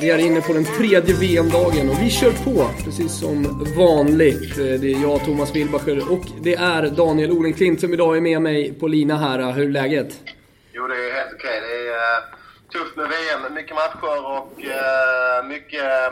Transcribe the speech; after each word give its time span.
Vi 0.00 0.10
är 0.10 0.18
inne 0.18 0.40
på 0.40 0.52
den 0.52 0.64
tredje 0.64 1.14
VM-dagen 1.14 1.90
och 1.90 2.02
vi 2.02 2.10
kör 2.10 2.32
på 2.44 2.70
precis 2.84 3.12
som 3.20 3.42
vanligt. 3.76 4.56
Det 4.56 4.92
är 4.92 5.02
jag, 5.02 5.24
Thomas 5.24 5.54
Wilbacher 5.56 6.12
och 6.12 6.24
det 6.40 6.54
är 6.54 6.82
Daniel 6.82 7.30
Olenklint 7.30 7.80
som 7.80 7.92
idag 7.92 8.16
är 8.16 8.20
med 8.20 8.42
mig 8.42 8.74
på 8.80 8.88
lina 8.88 9.16
här. 9.16 9.52
Hur 9.52 9.64
är 9.64 9.68
läget? 9.68 10.12
Jo, 10.72 10.86
det 10.86 10.94
är 10.94 11.12
helt 11.14 11.32
okej. 11.34 11.60
Det 11.60 11.74
är 11.76 12.16
uh, 12.16 12.24
tufft 12.72 12.96
med 12.96 13.08
VM. 13.08 13.54
Mycket 13.54 13.74
matcher 13.74 14.26
och 14.36 14.52
uh, 14.58 15.48
mycket 15.48 15.84
eh, 15.84 16.10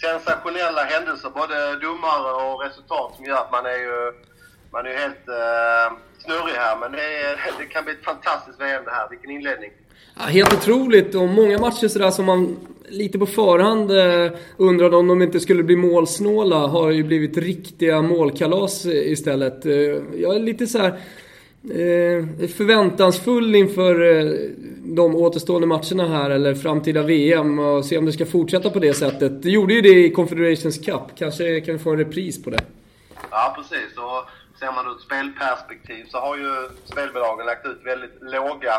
sensationella 0.00 0.84
händelser. 0.84 1.30
Både 1.30 1.78
domare 1.78 2.32
och 2.44 2.62
resultat 2.64 3.12
som 3.16 3.24
gör 3.24 3.36
att 3.36 3.52
man 3.52 3.66
är 3.66 3.78
ju, 3.86 4.12
man 4.70 4.86
är 4.86 4.94
helt 4.98 5.24
snurrig 6.18 6.54
här. 6.54 6.76
Men 6.76 6.92
det, 6.92 7.04
är, 7.22 7.36
det 7.58 7.66
kan 7.66 7.84
bli 7.84 7.92
ett 7.92 8.04
fantastiskt 8.04 8.60
VM 8.60 8.84
det 8.84 8.90
här. 8.90 9.08
Vilken 9.10 9.30
inledning! 9.30 9.70
Ja, 10.14 10.22
helt 10.22 10.52
otroligt 10.52 11.14
och 11.14 11.28
många 11.28 11.58
matcher 11.58 11.88
sådär 11.88 12.10
som 12.10 12.24
man 12.24 12.56
lite 12.88 13.18
på 13.18 13.26
förhand 13.26 13.90
eh, 13.90 14.38
undrade 14.56 14.96
om 14.96 15.06
de 15.06 15.22
inte 15.22 15.40
skulle 15.40 15.62
bli 15.62 15.76
målsnåla 15.76 16.56
har 16.56 16.90
ju 16.90 17.02
blivit 17.02 17.36
riktiga 17.36 18.02
målkalas 18.02 18.86
istället. 18.86 19.66
Eh, 19.66 19.72
jag 20.16 20.36
är 20.36 20.40
lite 20.40 20.66
så 20.66 20.78
här 20.78 20.88
eh, 21.70 22.48
förväntansfull 22.48 23.54
inför 23.54 24.16
eh, 24.16 24.32
de 24.84 25.16
återstående 25.16 25.66
matcherna 25.66 26.08
här 26.08 26.30
eller 26.30 26.54
framtida 26.54 27.02
VM 27.02 27.58
och 27.58 27.84
se 27.84 27.98
om 27.98 28.04
det 28.04 28.12
ska 28.12 28.26
fortsätta 28.26 28.70
på 28.70 28.78
det 28.78 28.94
sättet. 28.94 29.42
Det 29.42 29.50
gjorde 29.50 29.74
ju 29.74 29.80
det 29.80 30.04
i 30.04 30.10
Confederations 30.10 30.78
Cup. 30.78 31.02
Kanske 31.18 31.60
kan 31.60 31.74
vi 31.74 31.78
få 31.78 31.90
en 31.90 31.98
repris 31.98 32.42
på 32.42 32.50
det. 32.50 32.60
Ja, 33.30 33.56
precis. 33.56 33.96
Och 33.96 34.30
ser 34.58 34.72
man 34.72 34.86
ur 34.86 34.96
ett 34.96 35.02
spelperspektiv 35.02 36.04
så 36.08 36.18
har 36.18 36.36
ju 36.36 36.68
spelbolagen 36.84 37.46
lagt 37.46 37.66
ut 37.66 37.80
väldigt 37.84 38.16
låga 38.20 38.72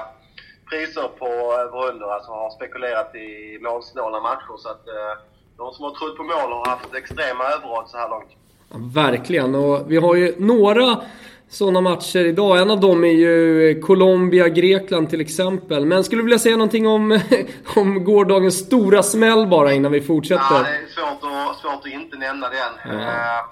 priser 0.70 1.08
på 1.20 1.28
över 1.64 1.90
under, 1.90 2.08
alltså 2.08 2.32
har 2.32 2.50
spekulerat 2.50 3.16
i 3.16 3.60
målsnåla 3.62 4.20
matcher. 4.22 4.58
Så 4.58 4.70
att 4.70 4.88
eh, 4.88 5.14
de 5.58 5.74
som 5.74 5.84
har 5.84 5.92
trott 5.92 6.18
på 6.18 6.24
mål 6.24 6.52
har 6.52 6.66
haft 6.66 6.96
extrema 6.96 7.44
överodds 7.44 7.92
så 7.92 7.98
här 7.98 8.10
långt. 8.10 8.32
Ja, 8.70 8.78
verkligen, 9.04 9.56
och 9.56 9.92
vi 9.92 9.98
har 9.98 10.16
ju 10.16 10.36
några 10.38 11.02
sådana 11.50 11.82
matcher 11.82 12.20
idag. 12.20 12.62
En 12.62 12.72
av 12.72 12.80
dem 12.80 13.04
är 13.04 13.12
ju 13.12 13.82
Colombia-Grekland 13.82 15.10
till 15.10 15.22
exempel. 15.22 15.86
Men 15.86 16.04
skulle 16.04 16.22
du 16.22 16.26
vilja 16.26 16.40
säga 16.40 16.58
någonting 16.58 16.88
om, 16.88 17.20
om 17.76 18.04
gårdagens 18.04 18.58
stora 18.58 19.04
smäll 19.04 19.48
bara 19.48 19.74
innan 19.74 19.92
vi 19.92 20.02
fortsätter? 20.02 20.44
Ja, 20.52 20.64
det 20.64 20.70
är 20.70 20.88
svårt 20.88 21.32
att, 21.32 21.58
svårt 21.58 21.86
att 21.86 21.92
inte 21.92 22.18
nämna 22.18 22.50
den. 22.50 22.74
Ja. 22.86 22.92
Eh, 22.92 23.44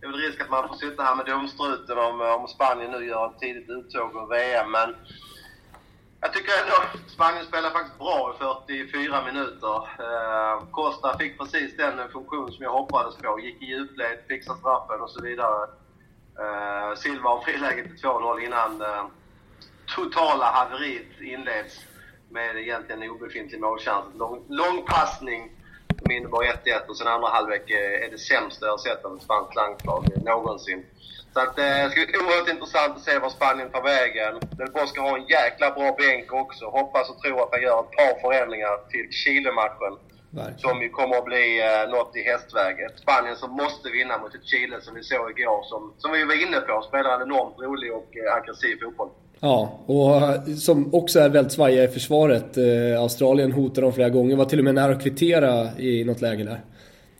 det 0.00 0.06
är 0.06 0.10
väl 0.10 0.20
risk 0.20 0.40
att 0.40 0.50
man 0.50 0.68
får 0.68 0.74
sitta 0.74 1.02
här 1.02 1.14
med 1.14 1.26
domstruten 1.26 1.98
om, 1.98 2.20
om 2.20 2.48
Spanien 2.48 2.90
nu 2.90 3.06
gör 3.06 3.26
ett 3.26 3.40
tidigt 3.40 3.70
uttåg 3.70 4.10
ur 4.14 4.28
VM. 4.34 4.70
Men 4.70 4.94
jag 6.22 6.32
tycker 6.32 6.52
ändå 6.62 6.98
Spanien 7.06 7.44
spelar 7.46 7.70
faktiskt 7.70 7.98
bra 7.98 8.34
i 8.34 8.38
44 8.78 9.24
minuter. 9.24 9.76
Eh, 9.76 10.64
Costa 10.70 11.18
fick 11.18 11.38
precis 11.38 11.76
den 11.76 12.08
funktion 12.08 12.52
som 12.52 12.64
jag 12.64 12.72
hoppades 12.72 13.16
på. 13.16 13.40
Gick 13.40 13.62
i 13.62 13.66
djupled, 13.66 14.18
fixade 14.28 14.58
straffen 14.58 15.00
och 15.00 15.10
så 15.10 15.22
vidare. 15.22 15.62
Eh, 16.42 16.96
Silva 16.96 17.28
har 17.28 17.40
friläget 17.40 17.86
till 17.86 18.08
2-0 18.08 18.44
innan 18.44 18.82
eh, 18.82 19.04
totala 19.96 20.44
haveriet 20.44 21.20
inleds 21.20 21.80
med 22.30 22.56
egentligen 22.56 23.10
obefintlig 23.10 23.60
målchans. 23.60 24.06
Lång, 24.14 24.44
lång 24.48 24.84
passning 24.86 25.50
som 26.02 26.10
innebar 26.10 26.42
1-1 26.42 26.88
och 26.88 26.96
sen 26.96 27.08
andra 27.08 27.28
halvlek 27.28 27.70
är 28.04 28.10
det 28.10 28.18
sämsta 28.18 28.66
jag 28.66 28.72
har 28.72 28.78
sett 28.78 29.04
av 29.04 29.16
ett 29.16 29.22
spanskt 29.22 29.54
landslag 29.54 30.00
någonsin. 30.24 30.84
Så 31.34 31.40
att, 31.40 31.58
eh, 31.58 31.64
det 31.64 31.90
ska 31.90 32.06
bli 32.06 32.18
oerhört 32.18 32.48
intressant 32.54 32.96
att 32.96 33.02
se 33.02 33.18
var 33.18 33.30
Spanien 33.30 33.70
tar 33.70 33.82
vägen. 33.82 34.34
Del 34.58 34.72
Bosque 34.76 35.00
har 35.00 35.18
en 35.18 35.26
jäkla 35.26 35.70
bra 35.70 35.88
bänk 35.98 36.32
också. 36.32 36.64
Hoppas 36.78 37.10
och 37.10 37.18
tror 37.22 37.42
att 37.42 37.52
han 37.52 37.62
gör 37.62 37.80
ett 37.80 37.96
par 37.98 38.20
förändringar 38.20 38.74
till 38.92 39.06
Chile-matchen. 39.20 39.94
Som 40.58 40.82
ju 40.82 40.88
kommer 40.88 41.16
att 41.16 41.24
bli 41.24 41.46
eh, 41.60 41.90
något 41.94 42.16
i 42.16 42.22
hästväget. 42.22 42.98
Spanien 42.98 43.36
som 43.36 43.50
måste 43.50 43.90
vinna 43.90 44.18
mot 44.18 44.34
ett 44.34 44.46
Chile 44.46 44.80
som 44.80 44.94
vi 44.94 45.02
såg 45.02 45.40
igår, 45.40 45.62
som, 45.62 45.94
som 45.98 46.12
vi 46.12 46.24
var 46.24 46.42
inne 46.46 46.60
på, 46.60 46.82
spelar 46.82 47.10
en 47.14 47.22
enormt 47.22 47.58
rolig 47.58 47.92
och 47.92 48.10
eh, 48.16 48.34
aggressiv 48.34 48.76
fotboll. 48.82 49.10
Ja, 49.44 49.80
och 49.86 50.16
eh, 50.16 50.44
som 50.44 50.94
också 50.94 51.20
är 51.20 51.28
väldigt 51.28 51.52
svajiga 51.52 51.84
i 51.84 51.88
försvaret. 51.88 52.56
Eh, 52.56 53.00
Australien 53.00 53.52
hotar 53.52 53.82
dem 53.82 53.92
flera 53.92 54.08
gånger, 54.08 54.36
var 54.36 54.44
till 54.44 54.58
och 54.58 54.64
med 54.64 54.74
nära 54.74 54.92
att 54.92 55.02
kvittera 55.02 55.78
i 55.78 56.04
något 56.04 56.20
läge 56.20 56.44
där. 56.44 56.60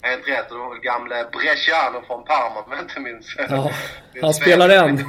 Helt 0.03 0.29
rätt. 0.29 0.51
Och 0.51 0.57
det 0.57 0.63
var 0.63 0.71
väl 0.71 0.81
gamle 0.81 1.17
Bresciano 1.33 2.07
från 2.07 2.25
Parma 2.25 2.61
om 2.61 2.73
jag 2.73 2.81
inte 2.81 3.01
minns 3.01 3.27
Ja, 3.51 3.71
han 4.23 4.35
spelar 4.35 4.69
än. 4.69 4.97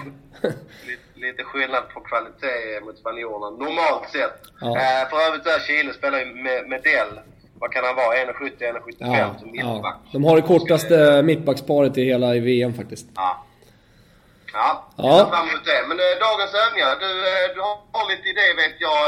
Lite, 0.87 1.01
lite 1.15 1.43
skillnad 1.43 1.83
på 1.93 1.99
kvalitet 1.99 2.85
mot 2.85 2.97
spanjorerna, 2.97 3.49
normalt 3.49 4.09
sett. 4.11 4.39
Ja. 4.61 4.67
Eh, 4.67 5.09
för 5.09 5.17
övrigt 5.27 5.43
där 5.43 5.59
Chile 5.59 5.93
spelar 5.93 6.19
ju 6.19 6.25
med 6.25 6.69
Medell. 6.69 7.13
Vad 7.59 7.71
kan 7.71 7.83
han 7.85 7.95
vara? 7.95 8.15
1,70-1,75 8.15 9.19
ja, 9.19 9.35
som 9.39 9.51
mittback. 9.51 9.99
Ja. 10.05 10.09
De 10.11 10.23
har 10.23 10.35
det 10.35 10.41
kortaste 10.41 11.23
mittbacksparet 11.23 11.97
i 11.97 12.03
hela 12.03 12.35
i 12.35 12.39
VM 12.39 12.73
faktiskt. 12.73 13.07
Ja. 13.15 13.45
Ja, 14.53 14.67
jag 14.97 15.19
ser 15.19 15.31
fram 15.35 15.47
emot 15.49 15.65
det. 15.71 15.81
Men 15.89 15.97
äh, 15.99 16.05
dagens 16.27 16.53
övningar. 16.63 16.91
Du, 17.03 17.09
äh, 17.31 17.45
du 17.55 17.59
har 17.95 18.05
lite 18.11 18.27
idé 18.33 18.47
vet 18.61 18.75
jag 18.87 19.03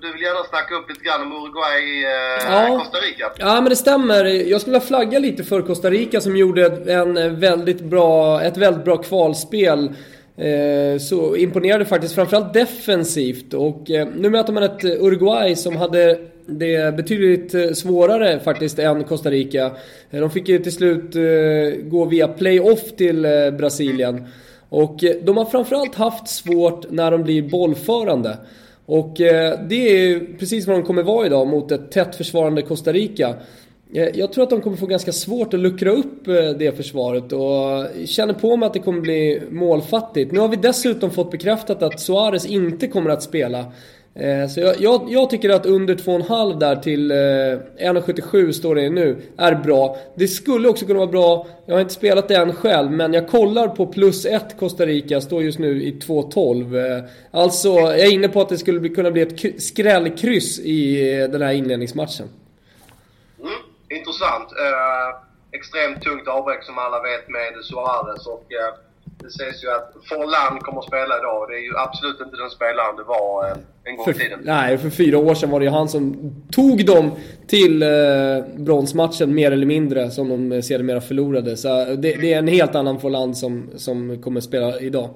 du 0.00 0.12
vill 0.12 0.22
gärna 0.22 0.44
snacka 0.44 0.74
upp 0.74 0.88
lite 0.88 1.04
grann 1.04 1.22
om 1.22 1.32
Uruguay, 1.32 2.04
eh, 2.04 2.70
ja. 2.70 2.78
Costa 2.78 2.98
Rica. 2.98 3.32
Ja, 3.38 3.54
men 3.54 3.64
det 3.64 3.76
stämmer. 3.76 4.24
Jag 4.24 4.60
skulle 4.60 4.74
vilja 4.74 4.86
flagga 4.86 5.18
lite 5.18 5.44
för 5.44 5.62
Costa 5.62 5.90
Rica 5.90 6.20
som 6.20 6.36
gjorde 6.36 6.66
en 6.92 7.40
väldigt 7.40 7.80
bra, 7.80 8.42
ett 8.42 8.56
väldigt 8.56 8.84
bra 8.84 8.96
kvalspel. 8.96 9.92
Eh, 10.38 10.98
så 11.00 11.36
imponerade 11.36 11.84
faktiskt, 11.84 12.14
framförallt 12.14 12.54
defensivt. 12.54 13.54
Och 13.54 13.90
eh, 13.90 14.08
nu 14.14 14.30
möter 14.30 14.52
man 14.52 14.62
ett 14.62 14.84
Uruguay 14.84 15.56
som 15.56 15.76
hade 15.76 16.18
det 16.48 16.74
är 16.74 16.92
betydligt 16.92 17.54
eh, 17.54 17.70
svårare 17.72 18.40
faktiskt 18.40 18.78
än 18.78 19.04
Costa 19.04 19.30
Rica. 19.30 19.70
Eh, 20.10 20.20
de 20.20 20.30
fick 20.30 20.48
ju 20.48 20.58
till 20.58 20.72
slut 20.72 21.16
eh, 21.16 21.82
gå 21.82 22.04
via 22.04 22.28
playoff 22.28 22.92
till 22.96 23.26
Brasilien. 23.58 24.26
Och 24.68 25.04
de 25.22 25.36
har 25.36 25.44
framförallt 25.44 25.94
haft 25.94 26.28
svårt 26.28 26.90
när 26.90 27.10
de 27.10 27.22
blir 27.22 27.42
bollförande. 27.42 28.36
Och 28.86 29.14
det 29.68 29.74
är 29.74 30.38
precis 30.38 30.66
vad 30.66 30.76
de 30.76 30.82
kommer 30.82 31.02
vara 31.02 31.26
idag 31.26 31.46
mot 31.46 31.72
ett 31.72 31.90
tätt 31.90 32.16
försvarande 32.16 32.62
Costa 32.62 32.92
Rica. 32.92 33.34
Jag 33.90 34.32
tror 34.32 34.44
att 34.44 34.50
de 34.50 34.60
kommer 34.60 34.76
få 34.76 34.86
ganska 34.86 35.12
svårt 35.12 35.54
att 35.54 35.60
luckra 35.60 35.90
upp 35.90 36.24
det 36.58 36.76
försvaret 36.76 37.32
och 37.32 38.06
känner 38.06 38.34
på 38.34 38.56
mig 38.56 38.66
att 38.66 38.72
det 38.72 38.78
kommer 38.78 39.00
bli 39.00 39.42
målfattigt. 39.50 40.32
Nu 40.32 40.40
har 40.40 40.48
vi 40.48 40.56
dessutom 40.56 41.10
fått 41.10 41.30
bekräftat 41.30 41.82
att 41.82 42.00
Suarez 42.00 42.46
inte 42.46 42.86
kommer 42.86 43.10
att 43.10 43.22
spela. 43.22 43.72
Eh, 44.14 44.48
så 44.48 44.60
jag, 44.60 44.80
jag, 44.80 45.04
jag, 45.08 45.30
tycker 45.30 45.50
att 45.50 45.66
under 45.66 45.94
2,5 45.94 46.58
där 46.58 46.76
till 46.76 47.10
eh, 47.10 47.14
1,77 47.14 48.52
står 48.52 48.74
det 48.74 48.90
nu, 48.90 49.22
är 49.36 49.54
bra. 49.54 49.96
Det 50.14 50.28
skulle 50.28 50.68
också 50.68 50.86
kunna 50.86 50.98
vara 50.98 51.10
bra, 51.10 51.46
jag 51.66 51.74
har 51.74 51.80
inte 51.80 51.94
spelat 51.94 52.28
det 52.28 52.36
än 52.36 52.52
själv, 52.52 52.90
men 52.90 53.12
jag 53.12 53.28
kollar 53.28 53.68
på 53.68 53.86
plus 53.86 54.26
1 54.26 54.58
Costa 54.58 54.86
Rica, 54.86 55.20
står 55.20 55.42
just 55.42 55.58
nu 55.58 55.82
i 55.82 55.92
2,12. 55.92 56.96
Eh, 56.98 57.04
alltså, 57.30 57.68
jag 57.68 57.98
är 57.98 58.12
inne 58.12 58.28
på 58.28 58.40
att 58.40 58.48
det 58.48 58.58
skulle 58.58 58.88
kunna 58.88 59.10
bli 59.10 59.22
ett 59.22 59.62
skrällkryss 59.62 60.60
i 60.60 61.10
den 61.32 61.42
här 61.42 61.52
inledningsmatchen. 61.52 62.28
Mm, 63.40 63.52
intressant. 63.88 64.48
Extremt 65.52 66.02
tungt 66.02 66.28
avbräck 66.28 66.64
som 66.64 66.78
alla 66.78 67.02
vet 67.02 67.28
med 67.28 67.64
Suarez 67.64 68.26
och 68.26 68.46
det 69.22 69.30
sägs 69.30 69.64
ju 69.64 69.70
att 69.70 69.92
Forlan 70.08 70.60
kommer 70.60 70.78
att 70.78 70.86
spela 70.86 71.18
idag. 71.18 71.48
Det 71.48 71.54
är 71.54 71.64
ju 71.70 71.76
absolut 71.76 72.20
inte 72.20 72.36
den 72.36 72.50
spelaren 72.50 72.96
det 72.96 73.02
var 73.02 73.44
eh, 73.44 73.56
en 73.84 73.96
gång 73.96 74.10
i 74.10 74.14
tiden. 74.14 74.40
Nej, 74.42 74.78
för 74.78 74.90
fyra 74.90 75.18
år 75.18 75.34
sedan 75.34 75.50
var 75.50 75.60
det 75.60 75.66
ju 75.66 75.72
han 75.72 75.88
som 75.88 76.32
tog 76.50 76.86
dem 76.86 77.10
till 77.46 77.82
eh, 77.82 77.88
bronsmatchen 78.56 79.34
mer 79.34 79.50
eller 79.50 79.66
mindre, 79.66 80.10
som 80.10 80.28
de 80.28 80.62
sedermera 80.62 81.00
förlorade. 81.00 81.56
Så 81.56 81.68
det, 81.84 81.94
det, 81.94 82.32
är 82.32 82.38
en 82.38 82.48
helt 82.48 82.74
annan 82.74 83.00
Forlan 83.00 83.34
som, 83.34 83.70
som 83.76 84.22
kommer 84.22 84.38
att 84.38 84.44
spela 84.44 84.80
idag. 84.80 85.10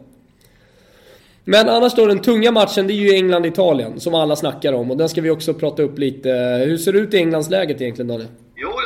Men 1.44 1.69
annars 1.69 1.94
då, 1.94 2.06
den 2.06 2.19
tunga 2.19 2.50
matchen, 2.50 2.87
det 2.87 2.93
är 2.93 2.96
ju 2.96 3.14
England-Italien, 3.14 4.00
som 4.00 4.14
alla 4.14 4.37
snackar 4.37 4.72
om. 4.72 4.90
Och 4.90 4.96
den 4.96 5.08
ska 5.08 5.20
vi 5.20 5.31
också 5.31 5.55
prata 5.55 5.82
upp 5.82 5.98
lite. 5.98 6.31
Hur 6.66 6.76
ser 6.76 6.93
det 6.93 6.98
ut 6.98 7.14
i 7.14 7.16
Englandsläget 7.16 7.81
egentligen, 7.81 8.08
Daniel? 8.08 8.28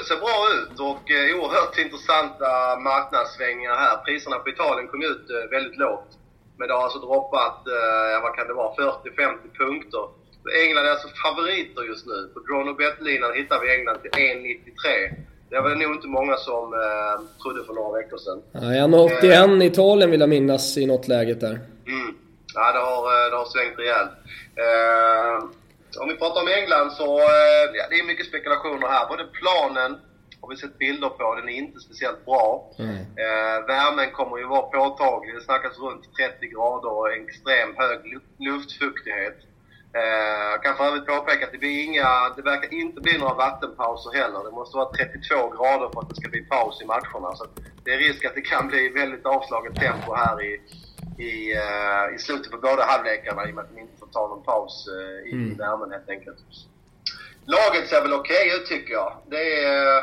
Det 0.06 0.14
ser 0.14 0.26
bra 0.29 0.41
ut 0.56 0.81
och 0.91 1.05
eh, 1.17 1.37
oerhört 1.37 1.79
intressanta 1.85 2.50
marknadssvängningar 2.88 3.76
här. 3.85 3.97
Priserna 4.06 4.37
på 4.38 4.49
Italien 4.55 4.88
kom 4.88 5.03
ut 5.03 5.25
eh, 5.31 5.50
väldigt 5.50 5.79
lågt. 5.85 6.11
Men 6.58 6.69
det 6.69 6.75
har 6.75 6.82
alltså 6.82 6.99
droppat, 6.99 7.58
eh, 7.76 8.17
vad 8.23 8.32
kan 8.37 8.47
det 8.49 8.55
vara, 8.62 8.75
40-50 8.75 9.56
punkter. 9.61 10.05
England 10.62 10.87
är 10.87 10.91
alltså 10.91 11.08
favoriter 11.25 11.82
just 11.91 12.06
nu. 12.06 12.19
På 12.35 12.38
Drone 12.41 12.70
och 12.70 12.76
Bet-linan 12.76 13.32
hittar 13.41 13.61
vi 13.61 13.67
England 13.76 13.99
till 14.03 14.11
1,93. 14.11 15.14
Det 15.50 15.61
var 15.61 15.70
nog 15.70 15.93
inte 15.97 16.08
många 16.08 16.37
som 16.37 16.64
eh, 16.75 17.17
trodde 17.43 17.64
för 17.64 17.75
några 17.75 17.93
veckor 17.99 18.19
sedan. 18.19 18.43
Ja, 18.53 18.61
1,81 18.61 19.62
i 19.62 19.67
Italien 19.67 20.11
vill 20.11 20.20
jag 20.20 20.29
minnas 20.29 20.76
i 20.79 20.87
något 20.87 21.08
läget 21.08 21.41
där. 21.41 21.56
Mm. 21.94 22.11
Ja, 22.55 22.73
det 22.73 22.79
har, 22.79 23.03
eh, 23.14 23.31
det 23.31 23.37
har 23.37 23.49
svängt 23.55 23.79
rejält. 23.79 24.14
Eh, 24.67 25.35
om 26.00 26.08
vi 26.08 26.16
pratar 26.16 26.40
om 26.43 26.48
England 26.48 26.93
så 26.93 27.19
eh, 27.19 27.64
ja, 27.75 27.84
det 27.90 27.98
är 27.98 28.06
mycket 28.06 28.26
spekulationer 28.26 28.88
här. 28.88 29.08
Både 29.08 29.25
planen 29.25 30.00
har 30.40 30.48
vi 30.48 30.56
sett 30.56 30.78
bilder 30.78 31.08
på, 31.08 31.34
den 31.34 31.48
är 31.48 31.52
inte 31.52 31.81
speciellt 31.81 32.25
bra. 32.25 32.70
Mm. 32.78 32.96
Eh, 32.96 33.66
värmen 33.66 34.10
kommer 34.12 34.38
ju 34.38 34.46
vara 34.46 34.62
påtaglig. 34.62 35.34
Det 35.34 35.40
snackas 35.40 35.78
runt 35.78 36.14
30 36.14 36.46
grader 36.46 36.90
och 36.98 37.12
extrem 37.12 37.76
hög 37.76 38.00
luftfuktighet. 38.38 39.38
Eh, 39.98 40.50
jag 40.52 40.62
kan 40.62 40.76
för 40.76 40.84
övrigt 40.84 41.06
påpeka 41.06 41.46
att 41.46 41.52
det, 41.52 41.58
blir 41.58 41.84
inga, 41.84 42.08
det 42.37 42.43
verkar 42.43 42.75
inte 42.75 43.00
bli 43.00 43.19
några 43.19 43.34
vattenpauser 43.34 44.10
heller. 44.20 44.44
Det 44.44 44.50
måste 44.50 44.76
vara 44.76 44.90
32 44.93 45.34
grader 45.56 45.88
för 45.93 46.00
att 46.00 46.08
det 46.08 46.16
ska 46.16 46.28
bli 46.28 46.43
paus 46.44 46.82
i 46.82 46.84
matcherna. 46.84 47.37
Så 47.37 47.44
det 47.84 47.90
är 47.94 47.98
risk 47.98 48.25
att 48.25 48.34
det 48.34 48.40
kan 48.40 48.69
bli 48.69 48.88
väldigt 48.88 49.26
avslaget 49.26 49.75
tempo 49.75 50.14
här 50.14 50.43
i, 50.44 50.60
i, 51.18 51.54
uh, 51.54 52.14
i 52.16 52.18
slutet 52.18 52.52
på 52.52 52.58
båda 52.58 52.84
halvlekarna 52.84 53.48
i 53.48 53.50
och 53.50 53.54
med 53.54 53.64
att 53.64 53.74
de 53.74 53.80
inte 53.80 53.98
får 53.98 54.06
ta 54.06 54.28
någon 54.28 54.44
paus 54.44 54.88
uh, 54.88 55.30
i 55.30 55.32
mm. 55.32 55.56
värmen 55.56 55.90
helt 55.90 56.08
enkelt. 56.08 56.38
Laget 57.44 57.88
ser 57.88 58.02
väl 58.02 58.12
okej 58.12 58.46
okay 58.46 58.56
ut 58.56 58.66
tycker 58.66 58.92
jag. 58.92 59.16
Det 59.26 59.64
är, 59.64 60.02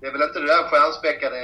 det 0.00 0.06
är 0.06 0.12
väl 0.12 0.22
inte 0.22 0.40
det 0.40 0.46
där 0.46 0.68
stjärnspäckade 0.68 1.38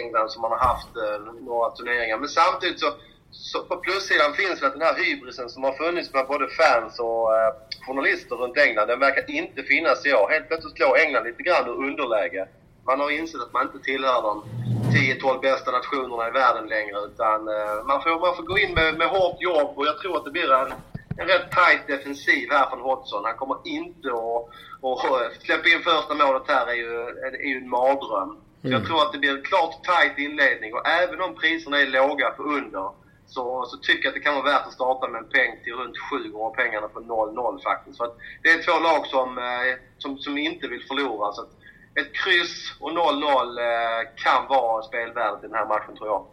England 0.00 0.30
som 0.30 0.42
man 0.42 0.50
har 0.50 0.58
haft 0.58 0.96
uh, 0.96 1.44
några 1.48 1.70
turneringar. 1.70 2.18
Men 2.18 2.28
samtidigt 2.28 2.80
så 2.80 2.92
så 3.30 3.62
på 3.62 3.76
plussidan 3.76 4.34
finns 4.34 4.62
väl 4.62 4.70
den 4.70 4.82
här 4.82 4.94
hybrisen 4.94 5.48
som 5.48 5.64
har 5.64 5.72
funnits 5.72 6.12
med 6.12 6.26
både 6.26 6.48
fans 6.48 6.98
och 6.98 7.36
eh, 7.36 7.52
journalister 7.86 8.36
runt 8.36 8.58
England. 8.58 8.88
Den 8.88 9.00
verkar 9.00 9.30
inte 9.30 9.62
finnas 9.62 10.06
i 10.06 10.12
år. 10.12 10.28
Helt 10.30 10.48
plötsligt 10.48 10.76
slår 10.76 10.98
England 10.98 11.24
lite 11.24 11.42
grann 11.42 11.68
ur 11.68 11.84
underläge. 11.88 12.48
Man 12.86 13.00
har 13.00 13.10
insett 13.10 13.40
att 13.40 13.52
man 13.52 13.66
inte 13.66 13.78
tillhör 13.78 14.22
de 14.22 14.44
10-12 14.90 15.40
bästa 15.40 15.70
nationerna 15.70 16.28
i 16.28 16.30
världen 16.30 16.66
längre. 16.68 16.96
Utan 17.08 17.48
eh, 17.48 17.84
man, 17.86 18.02
får, 18.02 18.20
man 18.26 18.36
får 18.36 18.42
gå 18.42 18.58
in 18.58 18.74
med, 18.74 18.98
med 18.98 19.08
hårt 19.08 19.38
jobb 19.40 19.72
och 19.76 19.86
jag 19.86 19.98
tror 19.98 20.16
att 20.16 20.24
det 20.24 20.30
blir 20.30 20.52
en, 20.52 20.72
en 21.20 21.26
rätt 21.26 21.50
tight 21.50 21.86
defensiv 21.86 22.48
här 22.50 22.70
från 22.70 22.80
Hodgson. 22.80 23.24
Han 23.24 23.36
kommer 23.36 23.58
inte 23.64 24.08
att... 24.08 24.42
Och, 24.80 25.00
släppa 25.44 25.68
in 25.68 25.82
första 25.82 26.14
målet 26.14 26.42
här 26.48 26.66
är 26.66 26.74
ju, 26.74 26.92
är 27.26 27.48
ju 27.52 27.56
en 27.58 27.68
mardröm. 27.68 28.30
Mm. 28.62 28.72
Jag 28.72 28.86
tror 28.86 29.02
att 29.02 29.12
det 29.12 29.18
blir 29.18 29.36
en 29.36 29.42
klart 29.42 29.84
tight 29.84 30.18
inledning 30.18 30.74
och 30.74 30.88
även 30.88 31.20
om 31.20 31.34
priserna 31.34 31.78
är 31.78 31.86
låga 31.86 32.30
på 32.30 32.42
under 32.42 32.90
så, 33.34 33.64
så 33.66 33.76
tycker 33.76 34.04
jag 34.04 34.08
att 34.08 34.14
det 34.14 34.20
kan 34.20 34.34
vara 34.34 34.52
värt 34.52 34.66
att 34.66 34.72
starta 34.72 35.08
med 35.08 35.18
en 35.22 35.28
peng 35.28 35.52
till 35.64 35.72
runt 35.72 35.96
7 36.10 36.30
gånger 36.30 36.54
pengarna 36.54 36.88
på 36.88 37.00
0-0 37.00 37.62
faktiskt. 37.62 37.98
För 37.98 38.10
det 38.42 38.50
är 38.50 38.62
två 38.62 38.78
lag 38.88 39.06
som, 39.06 39.38
eh, 39.38 39.74
som, 39.98 40.18
som 40.18 40.38
inte 40.38 40.68
vill 40.68 40.84
förlora. 40.88 41.32
Så 41.32 41.42
ett 41.94 42.12
kryss 42.12 42.72
och 42.80 42.90
0-0 42.90 42.96
eh, 42.96 44.08
kan 44.24 44.46
vara 44.48 44.82
spelvärdet 44.82 45.44
i 45.44 45.46
den 45.46 45.54
här 45.54 45.66
matchen 45.66 45.96
tror 45.96 46.08
jag. 46.08 46.24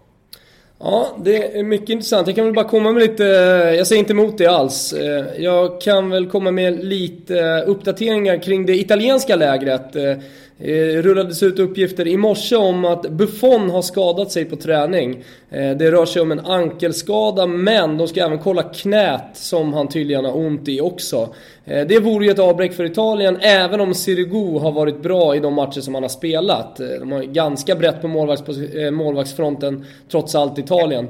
Ja, 0.79 1.15
det 1.17 1.57
är 1.59 1.63
mycket 1.63 1.89
intressant. 1.89 2.27
Jag 2.27 2.35
kan 2.35 2.45
väl 2.45 2.53
bara 2.53 2.69
komma 2.69 2.91
med 2.91 3.01
lite, 3.01 3.25
eh, 3.25 3.73
jag 3.73 3.87
säger 3.87 3.99
inte 3.99 4.13
emot 4.13 4.37
det 4.37 4.47
alls. 4.47 4.93
Eh, 4.93 5.25
jag 5.37 5.81
kan 5.81 6.09
väl 6.09 6.29
komma 6.29 6.51
med 6.51 6.85
lite 6.85 7.63
uppdateringar 7.67 8.43
kring 8.43 8.65
det 8.65 8.75
italienska 8.75 9.35
lägret. 9.35 9.95
Det 10.57 10.95
eh, 10.95 11.01
rullades 11.01 11.43
ut 11.43 11.59
uppgifter 11.59 12.07
i 12.07 12.17
morse 12.17 12.55
om 12.55 12.85
att 12.85 13.09
Buffon 13.09 13.69
har 13.69 13.81
skadat 13.81 14.31
sig 14.31 14.45
på 14.45 14.55
träning. 14.55 15.23
Eh, 15.49 15.71
det 15.71 15.91
rör 15.91 16.05
sig 16.05 16.21
om 16.21 16.31
en 16.31 16.39
ankelskada 16.39 17.45
men 17.45 17.97
de 17.97 18.07
ska 18.07 18.25
även 18.25 18.39
kolla 18.39 18.63
knät 18.63 19.29
som 19.33 19.73
han 19.73 19.87
tydligen 19.87 20.25
har 20.25 20.37
ont 20.37 20.67
i 20.67 20.81
också. 20.81 21.29
Eh, 21.65 21.87
det 21.87 21.99
vore 21.99 22.25
ju 22.25 22.31
ett 22.31 22.39
avbräck 22.39 22.73
för 22.73 22.83
Italien 22.83 23.37
även 23.41 23.81
om 23.81 23.93
Sirigu 23.93 24.59
har 24.59 24.71
varit 24.71 25.01
bra 25.01 25.35
i 25.35 25.39
de 25.39 25.53
matcher 25.53 25.81
som 25.81 25.93
han 25.93 26.03
har 26.03 26.09
spelat. 26.09 26.79
Eh, 26.79 26.87
de 26.99 27.11
har 27.11 27.23
ganska 27.23 27.75
brett 27.75 28.01
på 28.01 28.07
eh, 28.07 28.91
målvaktsfronten 28.91 29.85
trots 30.11 30.35
allt 30.35 30.57
Italien. 30.57 31.07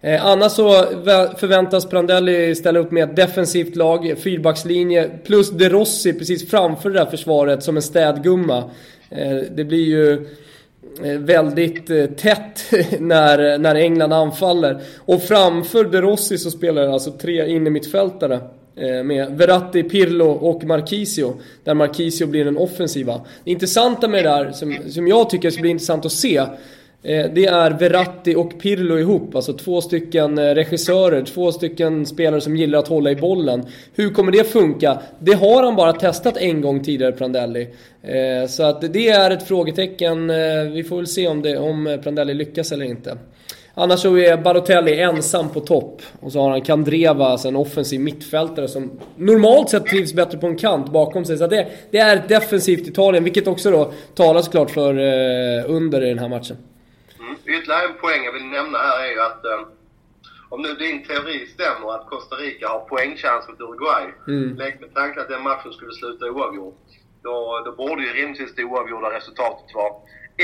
Eh, 0.00 0.26
annars 0.26 0.52
så 0.52 0.70
förväntas 1.36 1.86
Prandelli 1.86 2.54
ställa 2.54 2.78
upp 2.78 2.90
med 2.90 3.10
ett 3.10 3.16
defensivt 3.16 3.76
lag, 3.76 4.14
fyrbackslinje, 4.18 5.10
plus 5.24 5.50
De 5.50 5.68
Rossi 5.68 6.12
precis 6.12 6.50
framför 6.50 6.90
det 6.90 6.98
där 6.98 7.06
försvaret 7.06 7.62
som 7.62 7.76
en 7.76 7.82
städgumma. 7.82 8.70
Eh, 9.10 9.36
det 9.50 9.64
blir 9.64 9.86
ju 9.86 10.12
eh, 11.04 11.18
väldigt 11.18 11.90
eh, 11.90 12.06
tätt 12.06 12.64
när, 12.98 13.58
när 13.58 13.74
England 13.74 14.12
anfaller. 14.12 14.80
Och 14.98 15.22
framför 15.22 15.84
De 15.84 16.00
Rossi 16.00 16.38
så 16.38 16.50
spelar 16.50 16.88
alltså 16.88 17.10
tre 17.10 17.50
innermittfältare 17.50 18.40
eh, 18.76 19.04
med 19.04 19.38
Verratti, 19.38 19.82
Pirlo 19.82 20.30
och 20.30 20.64
Marquisio. 20.64 21.34
Där 21.64 21.74
Marquisio 21.74 22.26
blir 22.26 22.44
den 22.44 22.56
offensiva. 22.56 23.20
Det 23.44 23.50
intressanta 23.50 24.08
med 24.08 24.24
det 24.24 24.30
där, 24.30 24.52
som, 24.52 24.78
som 24.88 25.08
jag 25.08 25.30
tycker 25.30 25.50
ska 25.50 25.60
bli 25.60 25.70
intressant 25.70 26.06
att 26.06 26.12
se, 26.12 26.46
Eh, 27.02 27.26
det 27.34 27.46
är 27.46 27.70
Verratti 27.70 28.34
och 28.34 28.60
Pirlo 28.60 28.98
ihop, 28.98 29.34
alltså 29.34 29.52
två 29.52 29.80
stycken 29.80 30.38
eh, 30.38 30.54
regissörer, 30.54 31.22
två 31.22 31.52
stycken 31.52 32.06
spelare 32.06 32.40
som 32.40 32.56
gillar 32.56 32.78
att 32.78 32.88
hålla 32.88 33.10
i 33.10 33.16
bollen. 33.16 33.66
Hur 33.94 34.10
kommer 34.10 34.32
det 34.32 34.44
funka? 34.44 34.98
Det 35.18 35.32
har 35.32 35.62
han 35.62 35.76
bara 35.76 35.92
testat 35.92 36.36
en 36.36 36.60
gång 36.60 36.84
tidigare, 36.84 37.12
Prandelli. 37.12 37.68
Eh, 38.02 38.48
så 38.48 38.62
att 38.62 38.92
det 38.92 39.08
är 39.08 39.30
ett 39.30 39.42
frågetecken. 39.42 40.28
Vi 40.72 40.84
får 40.88 40.96
väl 40.96 41.06
se 41.06 41.28
om, 41.28 41.42
det, 41.42 41.58
om 41.58 41.98
Prandelli 42.02 42.34
lyckas 42.34 42.72
eller 42.72 42.84
inte. 42.84 43.18
Annars 43.74 44.00
så 44.00 44.18
är 44.18 44.36
Barotelli 44.36 45.00
ensam 45.00 45.48
på 45.48 45.60
topp. 45.60 46.02
Och 46.20 46.32
så 46.32 46.40
har 46.40 46.50
han 46.50 46.62
Kandreva, 46.62 47.26
alltså 47.26 47.48
en 47.48 47.56
offensiv 47.56 48.00
mittfältare 48.00 48.68
som 48.68 49.00
normalt 49.16 49.70
sett 49.70 49.86
trivs 49.86 50.14
bättre 50.14 50.38
på 50.38 50.46
en 50.46 50.56
kant 50.56 50.92
bakom 50.92 51.24
sig. 51.24 51.38
Så 51.38 51.46
det, 51.46 51.66
det 51.90 51.98
är 51.98 52.16
ett 52.16 52.28
defensivt 52.28 52.88
Italien, 52.88 53.24
vilket 53.24 53.46
också 53.46 53.70
då 53.70 53.92
talar 54.14 54.42
såklart 54.42 54.70
för 54.70 54.94
under 55.66 56.04
i 56.04 56.08
den 56.08 56.18
här 56.18 56.28
matchen. 56.28 56.56
Ytterligare 57.54 57.84
en 57.88 57.98
poäng 58.04 58.24
jag 58.24 58.32
vill 58.32 58.46
nämna 58.58 58.78
här 58.78 59.04
är 59.04 59.10
ju 59.14 59.20
att 59.20 59.44
eh, 59.44 59.60
om 60.48 60.62
nu 60.62 60.74
din 60.74 61.04
teori 61.04 61.46
stämmer 61.46 61.94
att 61.94 62.06
Costa 62.06 62.36
Rica 62.36 62.68
har 62.68 62.80
poängchans 62.80 63.48
mot 63.48 63.60
Uruguay. 63.60 64.04
Mm. 64.28 64.56
Lek 64.56 64.80
med 64.80 64.94
tanken 64.94 65.22
att 65.22 65.28
den 65.28 65.42
matchen 65.42 65.72
skulle 65.72 65.92
sluta 65.92 66.24
oavgjort. 66.30 66.86
Då, 67.22 67.62
då 67.64 67.72
borde 67.72 68.02
ju 68.02 68.12
rimligtvis 68.12 68.54
det 68.54 68.64
oavgjorda 68.64 69.08
resultatet 69.18 69.74
vara 69.74 69.92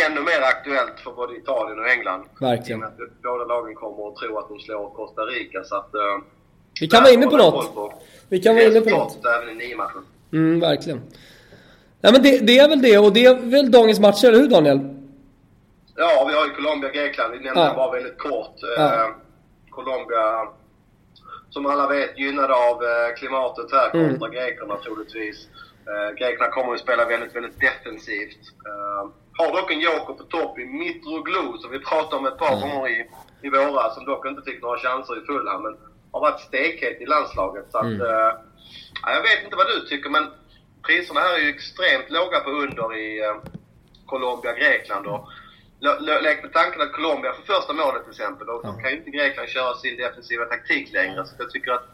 ännu 0.04 0.20
mer 0.20 0.40
aktuellt 0.52 1.00
för 1.04 1.12
både 1.12 1.36
Italien 1.36 1.78
och 1.78 1.88
England. 1.88 2.22
Verkligen. 2.40 2.84
att 2.84 2.98
båda 3.22 3.44
lagen 3.44 3.74
kommer 3.74 4.08
att 4.08 4.16
tro 4.16 4.38
att 4.38 4.48
de 4.48 4.58
slår 4.60 4.90
Costa 4.90 5.22
Rica. 5.22 5.64
Så 5.64 5.76
att, 5.76 5.90
uh, 5.94 6.24
vi 6.80 6.88
kan 6.88 7.02
vara 7.02 7.12
inne 7.12 7.26
på 7.26 7.36
något. 7.36 7.74
På. 7.74 7.92
Vi 8.28 8.40
kan 8.40 8.54
vara 8.54 8.64
inne 8.64 8.80
på 8.80 8.90
något. 8.90 9.18
även 9.36 9.48
i 9.48 9.54
nio 9.54 9.76
matchen. 9.76 10.02
Mm, 10.32 10.60
verkligen. 10.60 11.00
Ja, 12.00 12.12
men 12.12 12.22
det, 12.22 12.38
det, 12.38 12.58
är 12.58 12.68
väl 12.68 12.82
det 12.82 12.98
och 12.98 13.12
det 13.12 13.24
är 13.24 13.34
väl 13.34 13.70
dagens 13.70 14.00
matcher, 14.00 14.28
eller 14.28 14.38
hur 14.38 14.48
Daniel? 14.48 14.93
Ja, 15.96 16.24
vi 16.28 16.34
har 16.34 16.46
ju 16.46 16.54
Colombia 16.54 16.90
Grekland. 16.90 17.32
Vi 17.32 17.40
nämnde 17.40 17.60
ja. 17.60 17.74
bara 17.74 17.92
väldigt 17.92 18.18
kort. 18.18 18.56
Ja. 18.76 18.94
Eh, 18.94 19.10
Colombia, 19.70 20.48
som 21.50 21.66
alla 21.66 21.88
vet, 21.88 22.18
gynnade 22.18 22.54
av 22.54 22.84
eh, 22.84 23.14
klimatet 23.16 23.72
här 23.72 23.94
mm. 23.94 24.08
kontra 24.08 24.28
grekerna 24.28 24.76
troligtvis. 24.76 25.48
Eh, 25.86 26.14
grekerna 26.14 26.50
kommer 26.50 26.72
ju 26.72 26.78
spela 26.78 27.04
väldigt, 27.04 27.36
väldigt 27.36 27.60
defensivt. 27.60 28.38
Har 29.38 29.52
dock 29.60 29.72
en 29.72 29.80
joker 29.80 30.14
på 30.14 30.24
topp 30.24 30.58
i 30.58 30.64
Mitroglou 30.64 31.58
som 31.58 31.70
vi 31.70 31.78
pratade 31.78 32.16
om 32.16 32.26
ett 32.26 32.38
par 32.38 32.56
mm. 32.56 32.60
gånger 32.60 32.88
i, 32.88 33.10
i 33.42 33.48
våras, 33.48 33.94
som 33.94 34.04
dock 34.04 34.26
inte 34.26 34.42
fick 34.42 34.62
några 34.62 34.78
chanser 34.78 35.22
i 35.22 35.26
Fulham, 35.26 35.62
men 35.62 35.76
har 36.12 36.20
varit 36.20 36.40
stekhet 36.40 37.00
i 37.00 37.06
landslaget. 37.06 37.66
Så 37.70 37.78
att, 37.78 37.84
mm. 37.84 38.00
eh, 38.00 38.32
jag 39.06 39.22
vet 39.22 39.44
inte 39.44 39.56
vad 39.56 39.66
du 39.66 39.80
tycker, 39.80 40.10
men 40.10 40.26
priserna 40.86 41.20
här 41.20 41.34
är 41.34 41.38
ju 41.38 41.48
extremt 41.48 42.10
låga 42.10 42.40
på 42.40 42.50
under 42.50 42.96
i 42.96 43.22
Colombia, 44.06 44.52
Grekland. 44.52 45.06
Och, 45.06 45.28
Lek 46.22 46.42
med 46.42 46.52
tanken 46.52 46.80
att 46.80 46.92
Colombia 46.92 47.32
får 47.32 47.54
första 47.54 47.72
målet 47.72 48.02
till 48.02 48.10
exempel. 48.10 48.48
Och 48.48 48.62
då 48.66 48.72
kan 48.72 48.90
ju 48.90 48.96
inte 48.96 49.10
Grekland 49.10 49.48
köra 49.48 49.74
sin 49.74 49.96
defensiva 49.96 50.44
taktik 50.44 50.92
längre. 50.92 51.26
Så 51.26 51.34
jag 51.38 51.50
tycker 51.50 51.72
att 51.72 51.86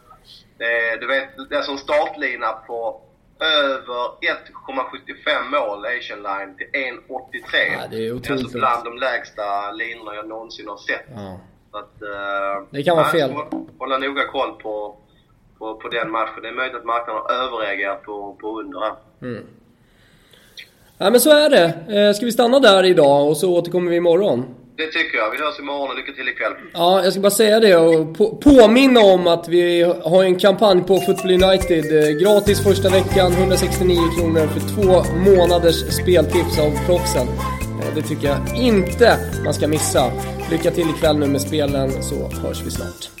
det, 0.57 0.97
du 1.01 1.07
vet, 1.07 1.49
det 1.49 1.55
är 1.55 1.61
som 1.61 1.77
startlina 1.77 2.51
på 2.67 3.01
över 3.39 4.03
1,75 4.21 5.49
mål 5.51 5.85
Asian 5.85 6.23
line 6.23 6.57
till 6.57 6.67
1,83. 6.67 7.81
Ja, 7.81 7.87
det 7.91 8.07
är 8.07 8.13
otroligt. 8.15 8.43
Alltså 8.43 8.57
bland 8.57 8.83
de 8.83 8.97
lägsta 8.97 9.71
linorna 9.71 10.15
jag 10.15 10.27
någonsin 10.27 10.67
har 10.67 10.77
sett. 10.77 11.05
Ja. 11.15 11.39
Så 11.71 11.77
att, 11.77 12.01
uh, 12.01 12.67
det 12.69 12.83
kan 12.83 12.97
vara 12.97 13.07
fel. 13.07 13.33
Hålla 13.79 13.97
noga 13.97 14.27
koll 14.27 14.51
på, 14.51 14.97
på, 15.57 15.75
på 15.75 15.87
den 15.87 16.11
matchen. 16.11 16.41
Det 16.41 16.47
är 16.47 16.53
möjligt 16.53 16.75
att 16.75 16.85
marknaden 16.85 17.21
har 17.21 17.31
överreagerat 17.31 18.03
på, 18.03 18.37
på 18.41 18.59
under. 18.59 18.95
Mm. 19.21 19.47
Ja 21.01 21.09
men 21.09 21.19
så 21.19 21.29
är 21.29 21.49
det. 21.49 21.65
Eh, 21.99 22.13
ska 22.13 22.25
vi 22.25 22.31
stanna 22.31 22.59
där 22.59 22.83
idag 22.83 23.29
och 23.29 23.37
så 23.37 23.53
återkommer 23.53 23.91
vi 23.91 23.97
imorgon? 23.97 24.45
Det 24.77 24.87
tycker 24.87 25.17
jag. 25.17 25.31
Vi 25.31 25.37
hörs 25.37 25.59
imorgon 25.59 25.89
och 25.89 25.95
lycka 25.95 26.11
till 26.11 26.29
ikväll. 26.29 26.51
Ja, 26.73 27.03
jag 27.03 27.13
ska 27.13 27.21
bara 27.21 27.31
säga 27.31 27.59
det 27.59 27.75
och 27.75 28.17
på, 28.17 28.35
påminna 28.35 28.99
om 28.99 29.27
att 29.27 29.47
vi 29.47 29.83
har 30.03 30.23
en 30.23 30.39
kampanj 30.39 30.81
på 30.81 30.99
Football 30.99 31.31
United. 31.31 32.03
Eh, 32.03 32.09
gratis 32.09 32.63
första 32.63 32.89
veckan, 32.89 33.31
169 33.31 33.97
kronor 34.17 34.47
för 34.47 34.59
två 34.59 35.03
månaders 35.29 35.93
speltips 36.01 36.59
av 36.59 36.85
proffsen. 36.85 37.27
Eh, 37.27 37.95
det 37.95 38.01
tycker 38.01 38.27
jag 38.27 38.57
inte 38.57 39.17
man 39.43 39.53
ska 39.53 39.67
missa. 39.67 40.11
Lycka 40.51 40.71
till 40.71 40.89
ikväll 40.89 41.17
nu 41.17 41.27
med 41.27 41.41
spelen 41.41 41.91
så 42.03 42.15
hörs 42.41 42.61
vi 42.65 42.71
snart. 42.71 43.20